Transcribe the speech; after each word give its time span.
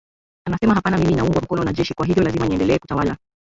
anasema 0.47 0.73
hapana 0.75 0.97
mimi 0.97 1.15
naungwa 1.15 1.41
mkono 1.41 1.63
na 1.63 1.73
jeshi 1.73 1.93
kwa 1.93 2.05
hivyo 2.05 2.23
lazima 2.23 2.45
niendelee 2.47 2.77
kutawala 2.77 3.17